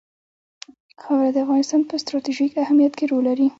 [1.01, 3.47] خاوره د افغانستان په ستراتیژیک اهمیت کې رول لري.